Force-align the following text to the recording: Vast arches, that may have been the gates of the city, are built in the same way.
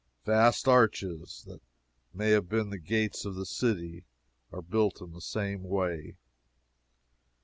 Vast 0.25 0.67
arches, 0.67 1.43
that 1.45 1.61
may 2.11 2.31
have 2.31 2.49
been 2.49 2.71
the 2.71 2.79
gates 2.79 3.23
of 3.23 3.35
the 3.35 3.45
city, 3.45 4.03
are 4.51 4.63
built 4.63 4.99
in 4.99 5.11
the 5.11 5.21
same 5.21 5.61
way. 5.61 6.15